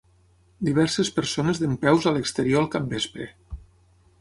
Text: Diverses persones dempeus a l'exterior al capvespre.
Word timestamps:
Diverses 0.69 1.11
persones 1.17 1.61
dempeus 1.65 2.07
a 2.07 2.15
l'exterior 2.17 2.63
al 2.65 2.71
capvespre. 2.77 3.29